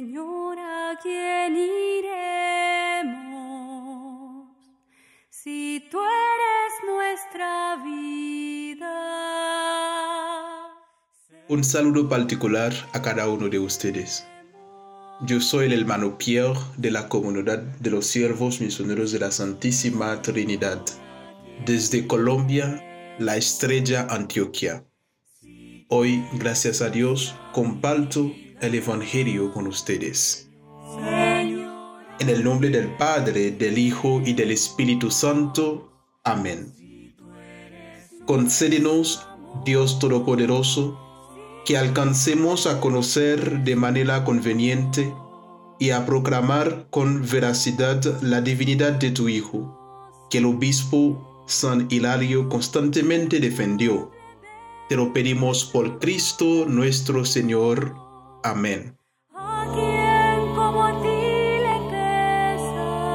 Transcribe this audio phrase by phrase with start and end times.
[0.00, 1.54] Señor, ¿a quién
[2.08, 3.26] iremos?
[5.28, 8.96] Si tú eres nuestra vida.
[11.48, 14.26] Un saludo particular a cada uno de ustedes.
[15.26, 20.22] Yo soy el hermano Pierre de la comunidad de los siervos misioneros de la Santísima
[20.22, 20.82] Trinidad.
[21.66, 22.82] Desde Colombia,
[23.18, 24.82] la estrella Antioquia.
[25.88, 30.48] Hoy, gracias a Dios, comparto el Evangelio con ustedes.
[32.18, 35.90] En el nombre del Padre, del Hijo y del Espíritu Santo.
[36.24, 36.74] Amén.
[38.26, 39.26] Concédenos,
[39.64, 41.00] Dios Todopoderoso,
[41.64, 45.12] que alcancemos a conocer de manera conveniente
[45.78, 52.48] y a proclamar con veracidad la divinidad de tu Hijo, que el obispo San Hilario
[52.50, 54.10] constantemente defendió.
[54.90, 58.09] Te lo pedimos por Cristo nuestro Señor.
[58.42, 58.96] Amén.
[59.34, 63.12] ¿A quién como a ti le pesan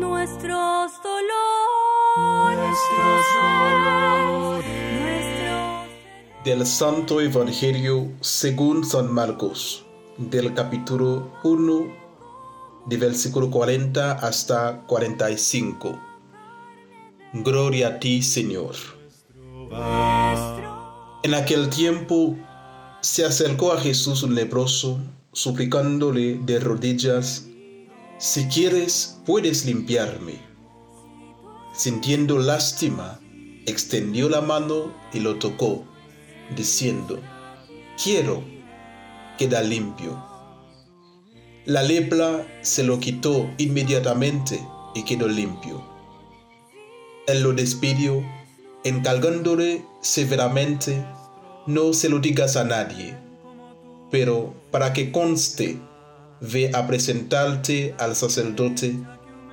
[0.00, 2.16] nuestros dolores?
[2.56, 4.64] Nuestros dolores.
[5.02, 9.84] Nuestros Del Santo Evangelio según San Marcos,
[10.16, 11.86] del capítulo 1,
[12.86, 16.00] de versículo 40 hasta 45.
[17.34, 18.76] Gloria a ti, Señor.
[21.22, 22.34] En aquel tiempo
[23.08, 25.00] se acercó a Jesús leproso,
[25.32, 27.46] suplicándole de rodillas,
[28.18, 30.34] si quieres, puedes limpiarme.
[31.74, 33.18] Sintiendo lástima,
[33.64, 35.86] extendió la mano y lo tocó,
[36.54, 37.18] diciendo,
[38.02, 38.44] quiero,
[39.38, 40.22] queda limpio.
[41.64, 44.62] La lepra se lo quitó inmediatamente
[44.94, 45.82] y quedó limpio.
[47.26, 48.22] Él lo despidió,
[48.84, 51.02] encargándole severamente
[51.68, 53.14] no se lo digas a nadie,
[54.10, 55.78] pero para que conste,
[56.40, 58.96] ve a presentarte al sacerdote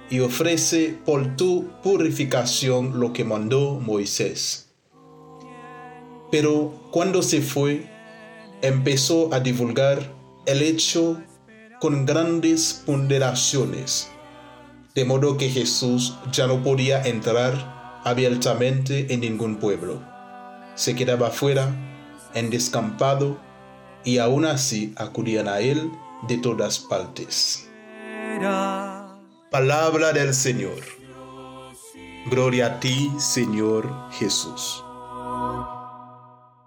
[0.09, 4.69] y ofrece por tu purificación lo que mandó Moisés.
[6.31, 7.85] Pero cuando se fue,
[8.61, 10.13] empezó a divulgar
[10.45, 11.21] el hecho
[11.81, 14.09] con grandes ponderaciones,
[14.93, 20.01] de modo que Jesús ya no podía entrar abiertamente en ningún pueblo.
[20.75, 21.91] Se quedaba fuera
[22.35, 23.37] en descampado
[24.03, 25.91] y aún así acudían a él
[26.27, 27.67] de todas partes.
[29.49, 30.83] Palabra del Señor.
[32.29, 34.83] Gloria a ti, Señor Jesús.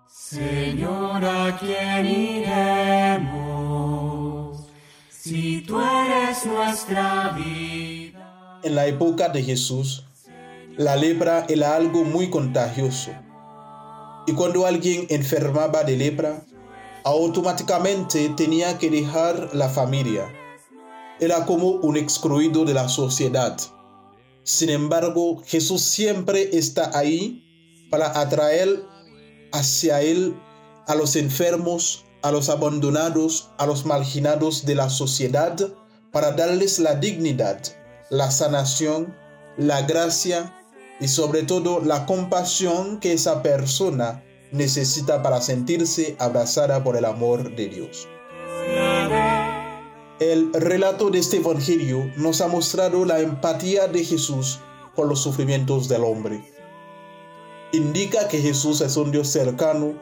[0.08, 3.38] Señor, ¿a quién iremos?
[5.10, 8.60] Si tú eres nuestra vida.
[8.62, 10.04] En la época de Jesús,
[10.76, 13.12] la lepra era algo muy contagioso
[14.28, 16.44] y cuando alguien enfermaba de lepra,
[17.02, 20.30] automáticamente tenía que dejar la familia.
[21.18, 23.56] Era como un excluido de la sociedad.
[24.42, 27.42] Sin embargo, Jesús siempre está ahí
[27.90, 28.84] para atraer
[29.52, 30.38] hacia Él
[30.86, 35.56] a los enfermos, a los abandonados, a los marginados de la sociedad,
[36.12, 37.62] para darles la dignidad,
[38.10, 39.16] la sanación,
[39.56, 40.54] la gracia
[41.00, 47.54] y sobre todo la compasión que esa persona necesita para sentirse abrazada por el amor
[47.54, 48.08] de Dios.
[50.20, 54.58] El relato de este Evangelio nos ha mostrado la empatía de Jesús
[54.96, 56.42] por los sufrimientos del hombre.
[57.72, 59.94] Indica que Jesús es un Dios cercano,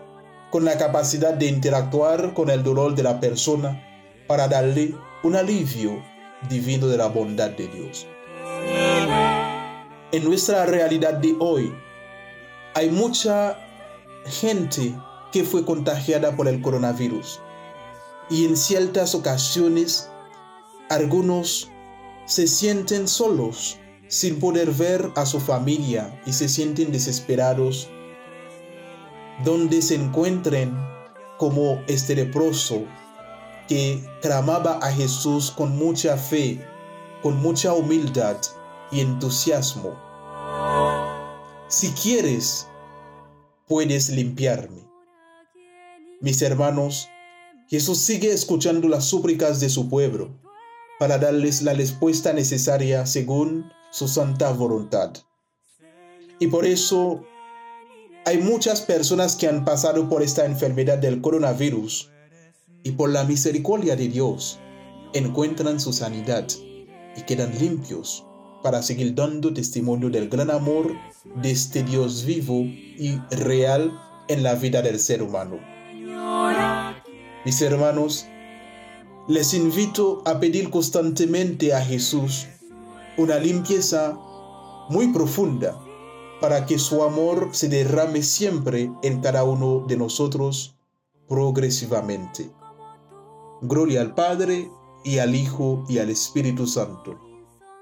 [0.51, 3.83] con la capacidad de interactuar con el dolor de la persona
[4.27, 6.03] para darle un alivio
[6.49, 8.07] divino de la bondad de Dios.
[10.17, 11.75] En nuestra realidad de hoy
[12.73, 13.59] hay mucha
[14.25, 14.95] gente
[15.31, 17.39] que fue contagiada por el coronavirus
[18.31, 20.09] y en ciertas ocasiones
[20.89, 21.71] algunos
[22.25, 23.77] se sienten solos
[24.09, 27.91] sin poder ver a su familia y se sienten desesperados
[29.45, 30.75] donde se encuentren
[31.37, 32.85] como este leproso
[33.69, 36.67] que clamaba a Jesús con mucha fe,
[37.23, 38.39] con mucha humildad
[38.91, 40.06] y entusiasmo.
[41.69, 42.69] Si quieres,
[43.67, 44.89] puedes limpiarme.
[46.21, 47.09] Mis hermanos,
[47.69, 50.31] Jesús sigue escuchando las súplicas de su pueblo
[51.01, 55.13] para darles la respuesta necesaria según su santa voluntad.
[56.39, 57.25] Y por eso
[58.25, 62.13] hay muchas personas que han pasado por esta enfermedad del coronavirus
[62.85, 64.61] y por la misericordia de Dios
[65.15, 66.47] encuentran su sanidad
[67.17, 68.25] y quedan limpios
[68.63, 70.95] para seguir dando testimonio del gran amor
[71.43, 73.99] de este Dios vivo y real
[74.29, 75.59] en la vida del ser humano.
[77.45, 78.27] Mis hermanos,
[79.29, 82.47] Les invito a pedir constantemente a Jesús
[83.17, 84.17] una limpieza
[84.89, 85.77] muy profunda
[86.41, 90.77] para que su amor se derrame siempre en cada uno de nosotros
[91.29, 92.53] progresivamente.
[93.63, 94.71] Gloria al Padre
[95.05, 97.19] y al Hijo y al Espíritu Santo,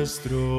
[0.00, 0.49] nuestro.